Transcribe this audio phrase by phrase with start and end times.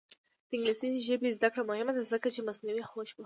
[0.47, 3.19] د انګلیسي ژبې زده کړه مهمه ده ځکه چې مصنوعي هوش پوهوي.